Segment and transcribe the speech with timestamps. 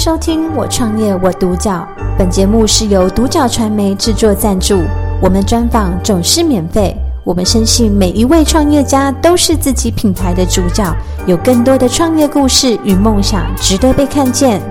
[0.00, 1.86] 收听《我创业我独角》，
[2.16, 4.82] 本节目是由独角传媒制作赞助，
[5.20, 6.96] 我们专访总是免费。
[7.22, 14.62] 我们深信每一位创业家都是自己品牌的主角，有更多的创业故事与梦想值得被看见。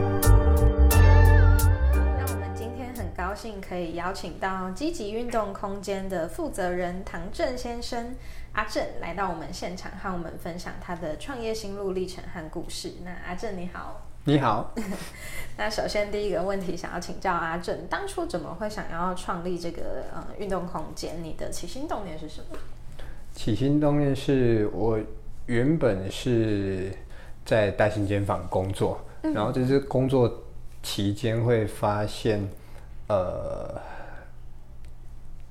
[0.89, 8.15] 那我们今天很高兴可以邀请到积极运动空间的负责人唐正先生
[8.53, 12.93] 阿正来到我们现场，和我们分享他的创业心路历程和故事。
[13.05, 14.08] 那阿正你好。
[14.29, 14.75] 你好，
[15.57, 21.15] 那首先第一个问题想要请教阿正，当初怎么会想要创立这个呃运动空间？
[21.23, 22.55] 你的起心动念是什么？
[23.33, 24.99] 起心动念是我
[25.47, 26.93] 原本是
[27.43, 30.31] 在大型间房工作，然后就是工作
[30.83, 32.47] 期间会发现，
[33.07, 33.81] 呃，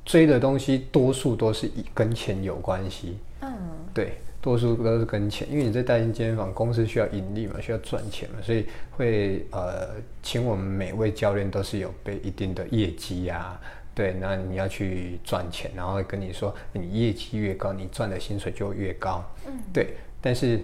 [0.05, 3.19] 追的东西多数都是跟钱有关系。
[3.41, 3.51] 嗯，
[3.93, 4.21] 对。
[4.41, 9.89] 多数都是跟钱，因为你在大型健身房，公司需要盈利嘛，需要赚钱嘛，所以会呃，
[10.23, 13.61] 请我们每位教练都是有被一定的业绩呀，
[13.95, 19.97] 对，那你要去赚钱，然后会跟你说，你业绩越高，你赚的薪水就越高，嗯，对。
[20.21, 20.61] 但是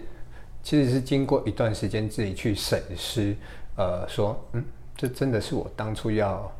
[0.62, 3.34] 其实是经过一段时间自己去审视，
[3.76, 4.64] 呃，说，嗯，
[4.96, 6.50] 这真的是我当初要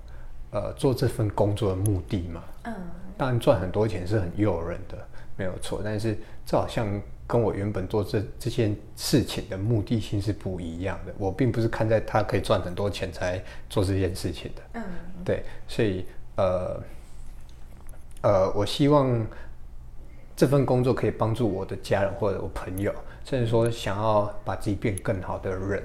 [0.50, 2.42] 呃做这份工作的目的嘛？
[2.64, 2.74] 嗯，
[3.16, 4.98] 当然赚很多钱是很诱人的。
[5.36, 11.14] 没有错，但是这好像跟我原本做这这件事情的目的性是不一样的。
[11.16, 14.62] 我并不是看在他可以赚很多钱才做这件事情的。
[14.74, 14.82] 嗯，
[15.24, 16.04] 对，所以
[16.36, 16.78] 呃
[18.22, 19.26] 呃，我希望
[20.36, 25.82] 这份工作可以帮助我的家人或者我朋友，甚至说想要把自己变更好的人，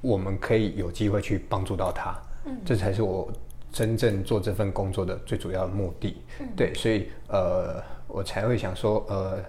[0.00, 2.16] 我们可以有机会去帮助到他。
[2.46, 3.30] 嗯，这才是我
[3.70, 6.16] 真正做这份工作的最主要的目的。
[6.40, 7.84] 嗯，对，所以呃。
[8.16, 9.44] 我才会想说，呃，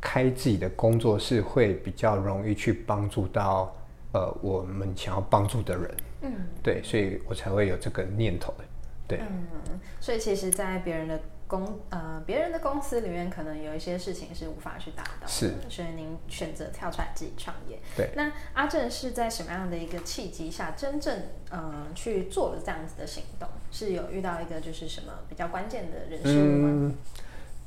[0.00, 3.74] 开自己的工作室会比较容易去帮助到
[4.12, 8.64] 呃我们想要帮助的人，嗯，对，所以我才会有这个念头的，
[9.08, 18.10] 对，嗯，所以其实，在别人的公呃别人的公司里面，可能有一些事情是无法去达到，是，所以您选择跳出来自己创业，对。
[18.14, 21.20] 那阿正是在什么样的一个契机下，真正
[21.50, 23.48] 呃去做了这样子的行动？
[23.72, 26.92] 是有遇到一个就是什么比较关键的人事物吗？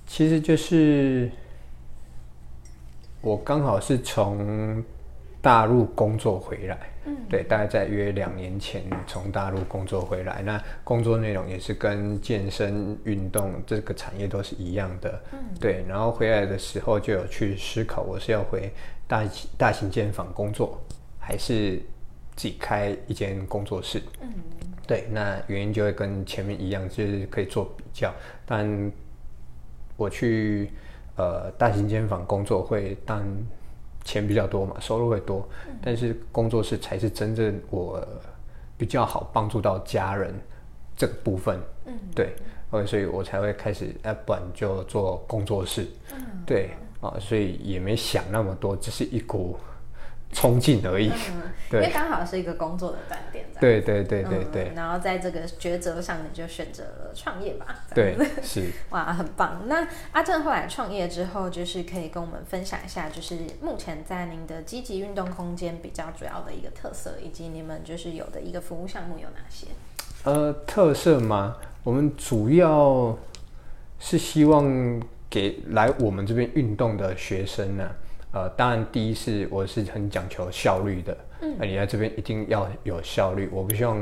[0.10, 1.30] 其实就是
[3.22, 4.84] 我刚好是从
[5.40, 18.74] 大陆工作回来，嗯，对，大概在约两年前从大陆工作回来，那工作内容也是跟健身运动这个产业都是一样的，嗯，对，然后回来的时候就有去思考，我是要回
[19.08, 19.24] 大
[19.60, 20.82] 大型健身房工作，
[21.20, 21.78] 还是
[22.36, 24.28] 自己开一间工作室，嗯，
[24.88, 28.12] 对，那原因就会跟前面一样，就是可以做比较，
[28.44, 28.92] 但。
[30.00, 30.72] 我去
[31.18, 33.22] 呃大型间房工作会，当
[34.06, 35.48] 钱比较多嘛，收入会多，
[35.82, 38.02] 但是工作室才是真正我
[38.78, 40.34] 比较好帮助到家人
[40.96, 42.34] 这个部分，嗯，对，
[42.88, 46.72] 所以我才会开始，要不然就做工作室，嗯，对，
[47.02, 49.58] 啊，所以也没想那么多，只是一股。
[50.32, 51.12] 冲劲而已，
[51.72, 54.72] 因为刚好是一个工作的断点，对对对对对。
[54.76, 57.84] 然后在这个抉择上，你就选择了创业吧。
[57.96, 59.64] 对， 是哇，很棒。
[59.68, 69.68] 那阿正后来创业之后，就是可以跟我们分享一下，就是目前在您的积极运动空间比较主要的一个特色，以及你们就是有的一个服务项目有哪些？
[70.26, 71.58] 呃，特色嘛？
[71.84, 73.18] 我们主要
[73.98, 77.90] 是希望给来我们这边运动的学生呢。
[78.32, 83.50] 呃，当然，第一是我是很讲求效率的，嗯，那你在这边一定要有效率。
[83.52, 83.98] 我不希望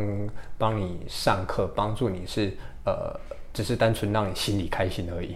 [0.58, 2.52] 帮你上课，帮助你是
[2.86, 3.18] 呃，
[3.54, 5.36] 只是单纯让你心里开心而已。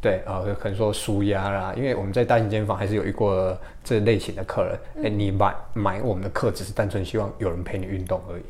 [0.00, 4.78] 对啊，可能说舒压啦，因为我们在大型健身房还是有遇过这类型的客人。
[5.04, 8.42] 哎，你买买我们的课，只是单纯希望有人陪你运动而已。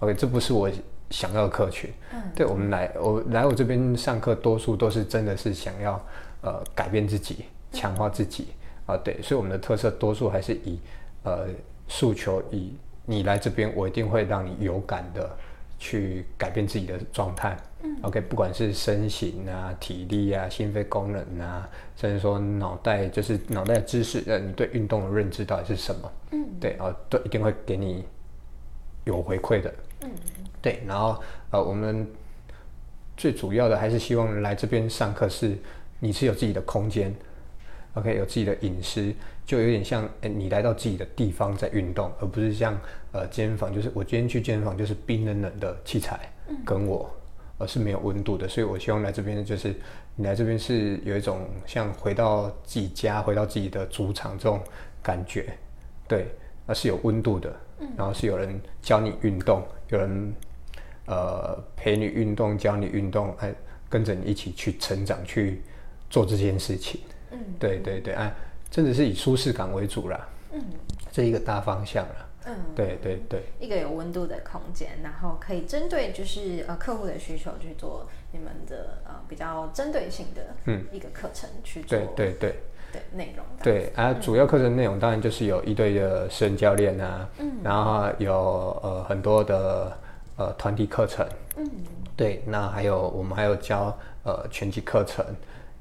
[0.00, 0.70] OK，这不是我
[1.10, 1.92] 想要的客群。
[2.14, 6.02] 嗯，对我们来我来我这边上课，多数都是真的是想要
[6.40, 8.48] 呃改变自己，强化自己。
[8.88, 10.80] 啊，对，所以我们的特色多数还是以，
[11.22, 11.46] 呃，
[11.88, 12.72] 诉求以
[13.04, 15.30] 你来这边，我一定会让你有感的
[15.78, 17.54] 去改变自己的状态。
[17.82, 26.10] 嗯，OK，不管是身形啊、体力啊、心肺功能啊，甚至说脑袋，就是脑袋的知识，呃，你对运动的认知到底是什么？
[26.32, 28.06] 嗯，对啊，都一定会给你
[29.04, 29.70] 有回馈的。
[30.00, 30.10] 嗯，
[30.62, 32.10] 对，然后呃，我们
[33.18, 35.56] 最主要的还是希望来这边上课是，
[36.00, 37.14] 你是有自己的空间。
[37.94, 39.12] OK，有自己的隐私，
[39.44, 42.78] 就有点像诶，你来到自己的地方在运动，而不是像
[43.12, 46.32] 呃健身房，就是我今天去健身房就是冰冷冷的器材
[46.64, 47.10] 跟我，
[47.58, 48.46] 而是没有温度的。
[48.46, 49.74] 所以我希望来这边就是
[50.14, 54.60] 你来这边是有一种像回到自己家、回到自己的主场这种
[55.02, 55.52] 感觉，
[56.06, 56.26] 对，
[56.66, 57.54] 而是有温度的。
[57.96, 60.34] 然后是有人教你运动，有人
[61.06, 63.54] 呃陪你运动，教你运动，哎，
[63.88, 65.62] 跟着你一起去成长，去
[66.10, 67.00] 做这件事情。
[67.30, 68.34] 嗯，对对对，哎，
[68.70, 70.28] 真的是以舒适感为主啦。
[70.52, 70.62] 嗯，
[71.12, 72.26] 这一个大方向啦。
[72.46, 81.98] 嗯，对对对，一个有温度的空间，然后可以针对就是呃客户的需求去做你们的呃比较针对性的嗯一个课程去做。
[81.98, 82.54] 对对对。
[82.90, 88.34] 对内容对啊，主要课程内容当然就是有一对的私人教练啊，嗯，然后有
[88.82, 89.94] 呃很多的
[90.38, 91.28] 呃团体课程，
[91.58, 91.70] 嗯，
[92.16, 93.94] 对，那还有我们还有教
[94.24, 95.22] 呃拳击课程，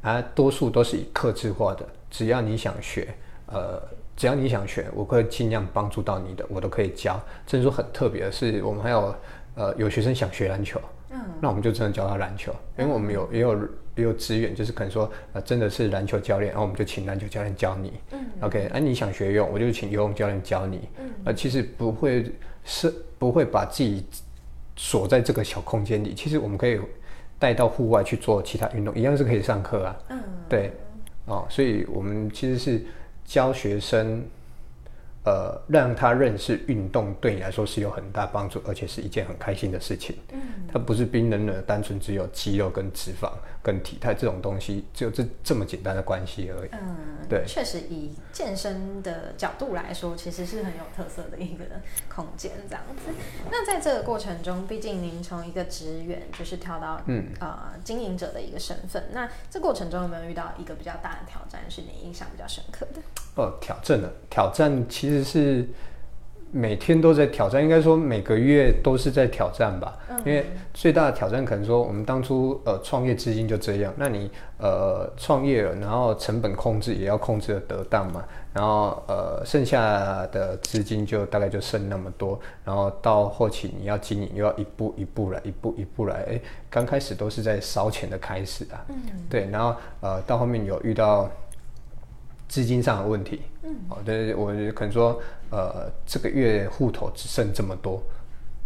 [0.08, 3.14] 啊，多数都是以克制化的，只要你想学，
[3.48, 3.82] 呃，
[4.16, 7.20] 只要你想学，我会尽量帮助到你的，我都可以教。
[7.46, 9.14] 甚至说很特别的是，我们还有
[9.56, 10.80] 呃有学生想学篮球。
[11.10, 13.60] 嗯，那我们就真的教他篮球，因为我们有也有
[13.96, 17.94] 也有资源，就是可能说呃真的是篮球教练，然后我们就请篮球教练教你。
[18.12, 20.88] 嗯，OK，那你想学游泳，我就请游泳教练教你。
[21.00, 22.32] 嗯，呃其实不会
[22.64, 24.06] 是不会把自己
[24.78, 26.80] 锁在这个小空间里，其实我们可以
[27.40, 29.96] 带到户外去做其他运动，一样是可以上课啊。
[30.10, 30.20] 嗯，
[30.50, 30.72] 对，
[31.26, 32.84] 哦，所以我们其实是
[33.26, 34.24] 教学生。
[35.28, 40.16] 呃，让他认识运动对你来说是有很大帮助，而且是一件很开心的事情。
[40.32, 40.40] 嗯，
[40.72, 43.30] 它不是冰冷冷，单纯只有肌肉跟脂肪
[43.62, 46.70] 跟体态这种东西，只有这这么简单的关系而已。
[46.72, 46.96] 嗯，
[47.28, 51.66] 对，确实以健身的角度来说，其实是很有特色的一个
[52.08, 53.12] 空间这样子。
[53.52, 63.02] 那在这个过程中，毕竟您从一个职员就是跳到嗯呃经营者的一个身份，那这过程中有没有遇到一个比较大的挑战，是你印象比较深刻的？
[63.36, 65.68] 哦，挑战呢挑战其实是
[66.52, 69.98] 每天都在挑战，应该说每个月都是在挑战吧。
[70.26, 88.84] 因为最大的挑战可能说，我们当初呃创业资金就这样，那你呃创业了，然后成本控制也要控制的得当嘛，然后呃剩下的资金就大概就剩那么多，然后到后期你要经营又要一步一步来，一步一步来，哎，刚开始都是在烧钱的开始啊。
[88.90, 88.96] 嗯，
[89.30, 91.30] 对，然后呃到后面有遇到。
[92.48, 98.02] 资金上的问题，嗯，哦，对，我可能说，呃，这个月户头只剩这么多，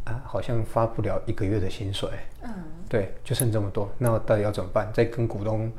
[0.03, 2.09] 啊，好像发不了一个月的薪水，
[2.43, 2.51] 嗯，
[2.87, 4.89] 对，就剩这么多，那到底要怎么办？
[4.93, 5.71] 再跟股东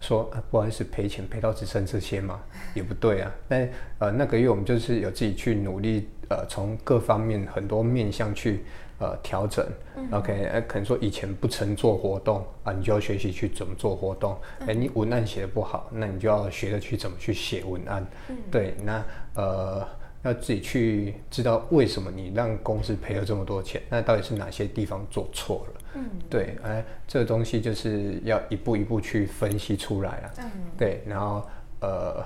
[0.00, 2.40] 说，啊，不好意思，赔钱赔到只剩这些嘛，
[2.74, 3.30] 也不对啊。
[3.48, 3.68] 但
[3.98, 8.64] 呃，那个月我们就是有自己去努力，呃，从各方面很多面向去。
[9.00, 9.66] 呃，调整
[10.12, 14.36] ，OK，哎，可能说以前不曾做活动啊，你就要学习去怎么做活动。
[14.60, 18.06] 哎，你文案写的不好，那你就要学着去怎么去写文案。
[18.52, 19.04] 对，那
[19.34, 19.86] 呃，
[20.22, 25.80] 要自己去知道为什么你让公司赔了这么多钱，那到底是哪些地方做错了？
[25.94, 30.30] 嗯，对，哎，这个东西就是要一步一步去分析出来了。
[30.38, 31.44] 嗯，对，然后
[31.80, 32.24] 呃。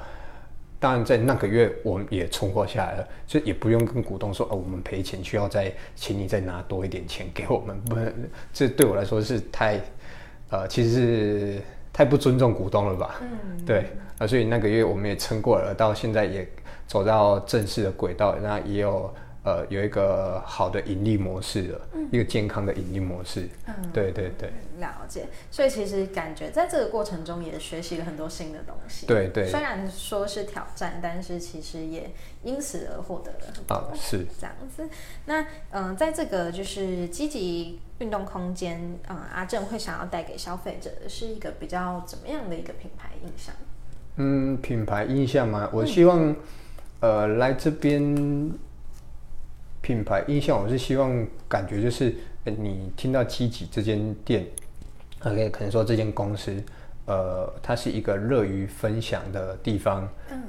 [0.81, 7.97] 当然，在那个月我们也存活下来了，所以也不用跟股东说哦，我们赔钱需要再请你再拿多一点钱给我们， 不，
[8.53, 9.81] 这对我来说是太，
[10.51, 13.17] 呃，其实是太不尊重股东了吧？
[13.21, 13.87] 嗯，对，
[14.19, 16.49] 啊，所以那个月我们也撑过了，到现在也
[16.87, 19.13] 走到正式的轨道，那也有。
[19.49, 21.81] 呃，有一个好的盈利模式的，
[22.13, 23.49] 一个健康的盈利模式。
[23.67, 25.27] 嗯，对对对，了解。
[25.51, 29.07] 所以其实感觉在这个过程中也学习了很多新的东西。
[29.07, 32.11] 对对，虽然说是挑战，但是其实也
[32.43, 33.91] 因此而获得了很多。
[33.97, 34.87] 是这样子。
[35.25, 43.55] 那嗯，在这个就是积极运动空间，嗯，阿正会想要带给消费者的是一个比较怎么样的一个品牌印象？
[44.17, 46.37] 嗯，品牌印象嘛，我希望
[47.01, 48.53] 呃来这边。
[49.89, 52.15] 品牌印象，我是希望感觉就是，
[52.45, 54.45] 你听到积极这间店
[55.25, 56.63] ，OK，可能说这间公司，
[57.07, 60.07] 呃，它是一个乐于分享的地方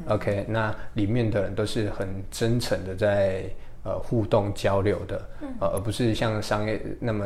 [0.10, 3.46] ，OK，那里面的人都是很真诚的在
[3.86, 5.30] 呃互动交流的，
[5.62, 7.26] 呃，而不是像商业那么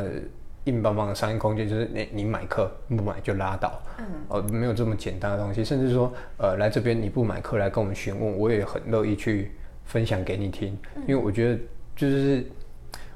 [0.66, 9.50] 硬邦邦的商业空间，就是你你买课不买就拉倒，嗯，呃，没有这么简单的东西，甚至说，呃，来这边你不买课来跟我们询问，我也很乐意去
[9.84, 10.78] 分享给你听，
[11.08, 11.58] 因为我觉得。
[11.96, 12.44] 就是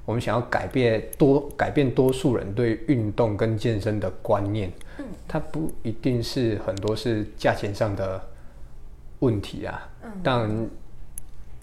[0.04, 8.20] 我们想要改变多改变多数人对运动跟健身的观念，嗯，它不一定是很多是价钱上的
[9.18, 10.70] 问题啊，嗯，当然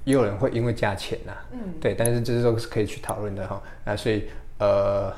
[0.03, 4.25] 也有人会因为价钱呐，嗯，对，但是这都是可以去讨论的哈，那，所以
[4.59, 5.11] 呃，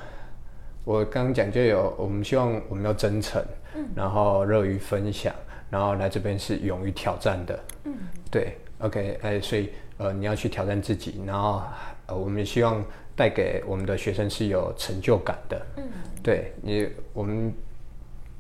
[0.85, 3.43] 我刚刚讲就有，我们希望我们要真诚，
[3.75, 5.33] 嗯，然后乐于分享，
[5.69, 7.93] 然后来这边是勇于挑战的，嗯，
[8.31, 9.69] 对，OK，哎，所以。
[9.97, 11.61] 呃，你要去挑战自己，然后
[12.07, 12.83] 呃，我们也希望
[13.15, 15.65] 带给我们的学生是有成就感的。
[15.77, 15.83] 嗯，
[16.23, 17.53] 对你，我们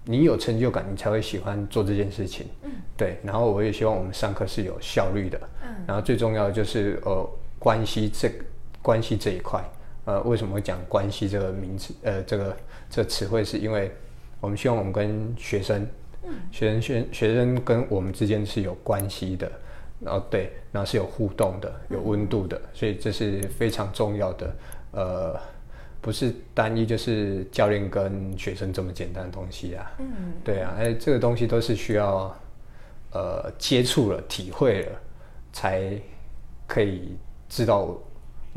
[0.05, 2.47] 你有成就感，你才会喜欢做这件事情。
[2.63, 3.17] 嗯，对。
[3.23, 5.39] 然后我也希望我们上课是有效率的。
[5.63, 8.31] 嗯，然后最重要的就是呃，关系这
[8.81, 9.63] 关系这一块。
[10.05, 11.93] 呃，为什么会讲关系这个名词？
[12.03, 12.55] 呃，这个
[12.89, 13.91] 这词汇是因为
[14.39, 15.85] 我们希望我们跟学生，
[16.49, 19.51] 学生学学生跟我们之间是有关系的，
[19.99, 24.55] 然后对，然后是有互动的，有温度的，所以这是非常重要的。
[24.91, 25.39] 呃，
[26.01, 29.91] 不是单一就是教练跟学生这么简单的东西啊。
[29.99, 32.35] 嗯，对啊，哎，这个东西都是需要
[33.11, 34.91] 呃接触了、体会了，
[35.51, 35.91] 才
[36.67, 37.17] 可以
[37.49, 37.97] 知道。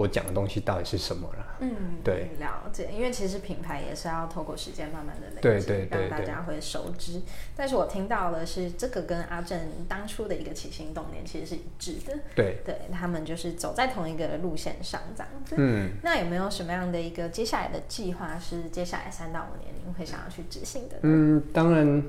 [0.00, 1.46] 我讲的东西到底是什么了？
[1.60, 1.70] 嗯，
[2.02, 2.88] 对，了解。
[2.90, 7.20] 因为其实品牌也是要透过时间慢慢的累积，对对对，让大家会熟知。
[7.54, 12.18] 但是我听到的是，这个跟阿正当初的一个起心动念其实是一致的。
[12.34, 15.56] 对，对他们就是走在同一个路线上这样子。
[15.58, 20.96] 嗯，那有没有什么样的一个接下来的计划是接下来三到五年您会想要去执行的？
[21.02, 22.02] 嗯，当然，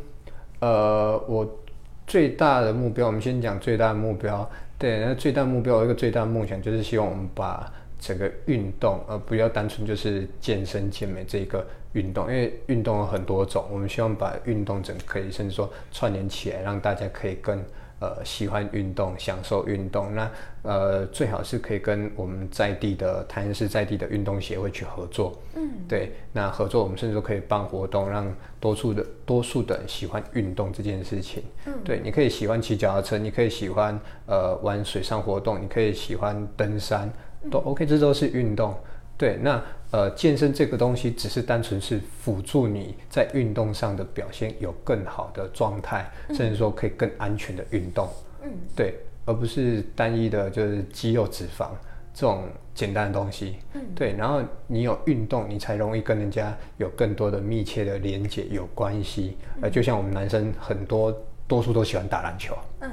[0.61, 1.59] 呃，我
[2.07, 4.49] 最大的目标，我们先讲最大的目标。
[4.77, 7.71] 对，那最大目标一个最大的梦想就是希望我们把
[8.01, 17.63] 整个运动，而不要单纯就是健身健美这个运动，因为运动有很多种，我们希望把运动整可以甚至说串联起来，让大家可以更
[17.99, 20.15] 呃喜欢运动、享受运动。
[20.15, 20.31] 那
[20.63, 25.39] 呃最好是可以跟我们在地的台南市在地的运动协会去合作。
[25.55, 31.43] 嗯，对，那合作我们甚至都可以办活动，让多数的多数的人喜欢运动这件事情。
[31.67, 37.11] 嗯，对，你可以喜欢骑脚踏车，你可以喜欢呃玩水上活动，你可以喜欢登山。
[37.49, 38.75] 都 OK，这都是运动。
[39.17, 48.09] 对，那呃，健身这个东西只是单纯是辅助你在运动上的表现有更好的状态，甚至说可以更安全的运动。
[48.41, 51.67] 嗯，对，而不是单一的就是肌肉脂肪
[52.15, 53.57] 这种简单的东西。
[53.73, 59.37] 嗯，对，然后你有运动，你才容易跟人家有更多的密切的连接有关系。
[59.61, 61.15] 呃，就像我们男生很多
[61.47, 62.57] 多数都喜欢打篮球。
[62.79, 62.89] 嗯。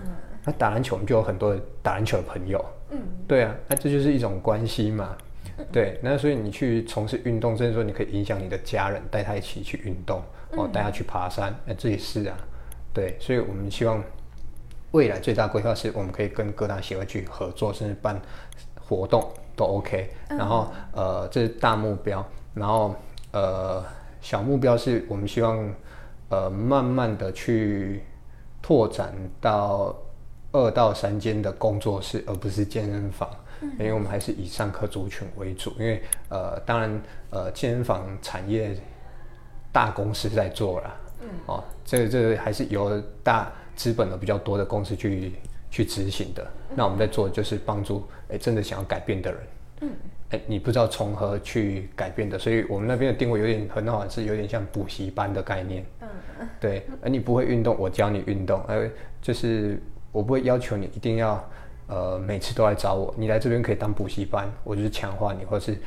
[0.49, 2.65] 那打篮球，我们就有很多打篮球的朋友。
[2.89, 5.15] 嗯，对啊，那这就是一种关系嘛。
[5.71, 12.35] 对，那所以你去从事运动，甚至说你可以影响你的家人，带他一起去运动，哦，带他去爬山，那这也是啊。
[12.95, 14.03] 对，所以我们希望
[14.93, 18.19] 未来最大规划是我们可以跟各大协会去合作，甚至办
[18.81, 20.09] 活动都 OK。
[20.31, 22.95] 然后呃，这是大目标，然后
[23.33, 23.85] 呃，
[24.23, 25.71] 小目标是我们希望
[26.31, 28.03] 呃慢慢的去
[28.63, 29.13] 拓展
[29.43, 29.95] 到。
[30.51, 33.29] 二到三间的工作室，而不是健身房，
[33.79, 35.71] 因为我们还是以上课族群为主。
[35.79, 38.75] 因为呃，当然呃，健身房产业
[39.71, 40.97] 大公司在做了，
[41.47, 45.33] 哦，这个这个还是由大资本的比较多的公司去
[45.71, 46.47] 去执行的。
[46.75, 49.41] 那我们在做就是帮助哎，真的想要改变的人，
[49.83, 49.91] 嗯，
[50.31, 56.09] 哎，你不知道从何去改变的，所以我们那边的定位有点很好，是有点像补习班的概念，嗯，
[56.59, 58.89] 对，而你不会运动，我教你运动，呃，
[59.21, 59.79] 就是。
[60.11, 61.43] 我不会要求你一定要，
[61.87, 63.15] 呃，每次都来找我。
[63.17, 65.79] 你来这边可以当补习班，我就是强化你，或者是，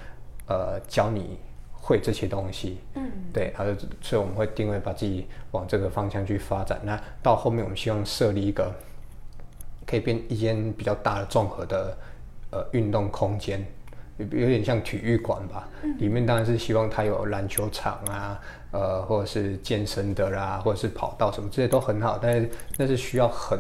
[0.47, 1.39] 呃，教你
[1.73, 2.77] 会这些东西。
[2.93, 6.79] 嗯，对，还有，所以我们会定位把自己往这个方向去发展。
[6.83, 8.71] 那到后面，我们希望设立一个
[9.87, 11.97] 可以变一间比较大的综合的
[12.51, 13.65] 呃运动空间，
[14.17, 15.67] 有有点像体育馆吧。
[15.97, 18.39] 里面当然是希望它有篮球场啊，
[18.71, 23.59] 呃，或者是健身的啦，或者是跑道什么这些都很好，但是那是需要很。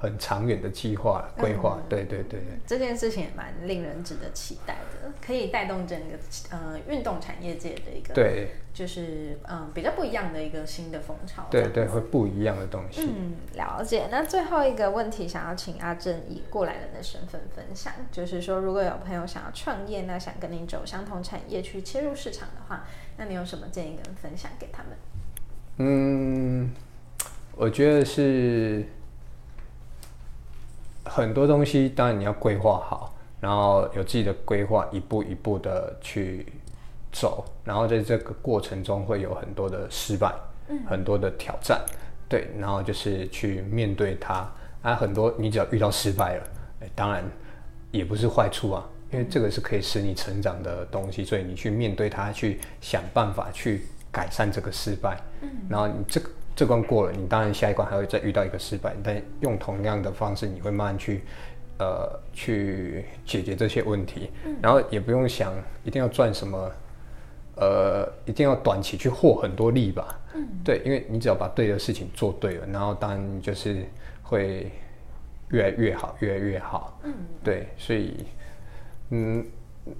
[0.00, 6.16] 很长远的计划规划，对对对对，这件事情也蛮令人值得期待的，可以带动整个
[6.50, 13.02] 呃运动产业界的一个对，就是嗯比较不一样的一个新的风潮，对对，会不一样的东西。
[13.02, 14.08] 嗯，了解。
[14.10, 22.86] 那最后一个问题，想要请阿正以过来人的身份分享，就是说如果有朋友想要创业，那想跟您走相同产业去切入市场的话，
[23.18, 24.92] 那你有什么建议跟分享给他们？
[25.76, 26.70] 嗯，
[27.54, 28.82] 我觉得是。
[31.12, 36.46] 很多东西当然你要规划好，然后有自己的规划，一步一步的去
[37.10, 40.32] 走，然后在这个过程中会有很多的失败，
[40.68, 41.84] 嗯，很多的挑战，
[42.28, 44.48] 对，然后就是去面对它。
[44.82, 46.44] 啊，很多你只要遇到失败了，
[46.94, 47.24] 当然
[47.90, 56.30] 也不是坏处啊，因为这个是可以使你成长的东西，所以你去面对它，去想办法去改善这个失败，嗯，然后你这个。
[56.56, 61.22] 这关过了，你当然下一关还会再遇到一个失败，但用同样的方式，你会慢慢去，
[61.78, 64.30] 呃，去解决这些问题，
[64.60, 65.54] 然后也不用想
[65.84, 66.70] 一定要赚什么，
[67.56, 70.20] 呃，一定要短期去获很多利吧。
[70.34, 73.84] 嗯，对，因为你只要把对的事情做对了，然后当然就是
[74.22, 74.70] 会
[75.48, 77.00] 越来越好，越来越好。
[77.04, 78.26] 嗯，对，所以，
[79.10, 79.44] 嗯，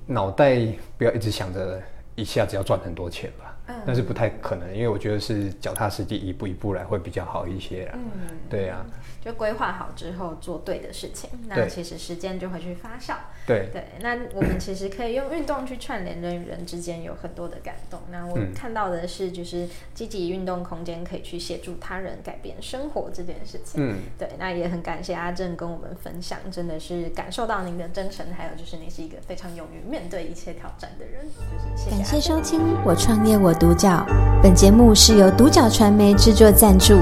[0.06, 0.56] 脑袋
[0.98, 1.82] 不要一直想着
[2.14, 3.56] 一下子要赚很多钱吧。
[3.86, 7.92] 那是不太可能，因为我觉得是脚踏实地，一步一步来会比较好一些啦。
[7.94, 8.84] 嗯，对啊，
[9.24, 13.14] 就规划好之后做对的事情，那对其实时间就会去发酵。
[13.46, 17.98] 对，对，那我们其实可以用运动去串联人与人之间有很多的感动。
[18.10, 23.80] 那我嗯看到的是，就是积极运动空间可以去协助他人改变生活这件事情。
[23.82, 32.04] 嗯，对，那也很感谢阿正跟我们分享，真的是感受到您的真诚，还有就是你是一个非常勇于面对一切挑战的人，就是谢谢感。
[32.04, 34.04] 谢收听《我创业我独角》，
[34.42, 36.94] 本节目是由独角传媒制作赞助，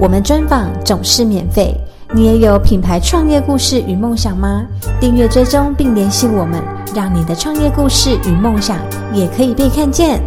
[0.00, 1.78] 我们专访总是免费。
[2.14, 4.64] 你也有品牌创业故事与梦想吗？
[4.98, 6.62] 订阅追踪并联系我们，
[6.94, 8.78] 让你的创业故事与梦想
[9.12, 10.18] 也可以被看见。